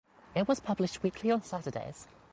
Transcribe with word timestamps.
It 0.33 0.47
was 0.47 0.59
published 0.59 1.03
weekly 1.03 1.29
on 1.29 1.43
Saturdays. 1.43 2.07